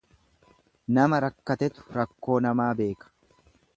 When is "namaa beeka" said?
2.47-3.13